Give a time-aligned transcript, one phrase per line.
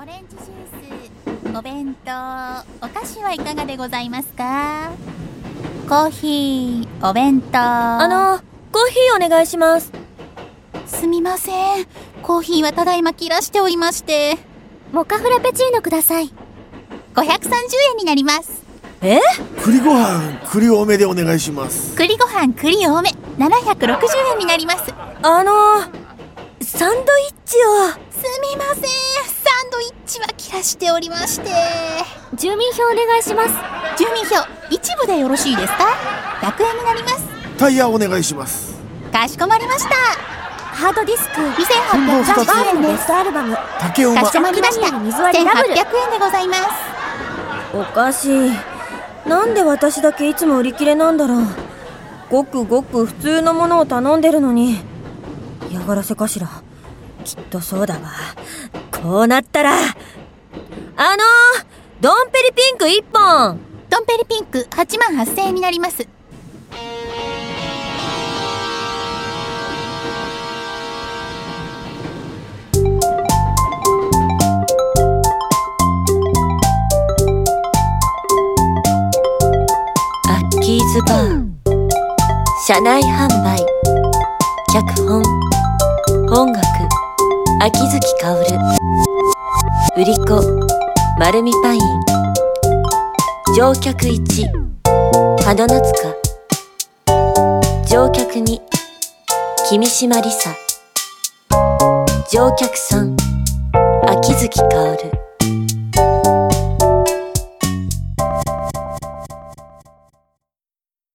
[0.00, 2.12] オレンジジュースお弁当。
[2.86, 4.92] お菓子はいかがでございますか？
[5.88, 7.58] コーヒーお弁当。
[7.58, 8.38] あの
[8.70, 9.90] コーヒーお願いします。
[10.86, 11.86] すみません。
[12.22, 14.38] コーヒーはただいま切らしておりまして。
[14.92, 16.26] モカフラペチーノください。
[17.14, 17.24] 530
[17.90, 18.62] 円になります。
[19.02, 19.18] え？
[19.64, 21.96] 栗ご飯栗多めでお願いします。
[21.96, 23.10] 栗ご飯栗多め。
[23.38, 23.98] 760
[24.34, 24.94] 円になります。
[25.22, 25.80] あの
[26.60, 28.22] サンドイッチをす
[28.52, 28.84] みません
[29.78, 31.50] サンドイッチは切らしておりまして。
[32.34, 33.50] 住民票お願いします。
[33.96, 35.84] 住民票一部でよろしいですか
[36.40, 37.28] ？100円になります。
[37.56, 38.76] タイヤお願いします。
[39.12, 39.94] かしこまりました。
[39.94, 41.34] ハードディスク。
[41.40, 43.56] 2880円ですベストアルバム。
[43.78, 44.22] 竹馬。
[44.22, 44.80] かしこまりました。
[44.80, 45.74] マクダミアの水割りダブル。
[45.74, 46.62] 1800円でございます。
[47.74, 48.50] おかしい。
[49.28, 51.46] なんで私だけいつも売り切れなんだろう。
[52.30, 54.78] ごくごく普通のものを頼んでるのに。
[55.70, 56.48] 嫌がらせかしら。
[57.24, 58.10] きっとそうだわ
[59.02, 59.96] こうなったらあのー、
[62.00, 63.60] ドンペリピンク1本。
[63.88, 66.06] ドンペリピンク8万8000円になります。
[80.26, 81.48] アッキーズバー。
[82.66, 83.64] 車内販売。
[84.72, 85.22] 脚本。
[86.30, 86.66] 音楽。
[87.60, 88.77] 秋月薫
[89.98, 90.40] 売り子
[91.18, 91.80] 丸見パイン。
[93.56, 94.46] 乗客1
[95.42, 96.14] 花夏か
[97.90, 98.60] 乗客2
[99.68, 100.54] 君島理沙
[102.30, 103.16] 乗客3
[104.06, 105.27] 秋月薫。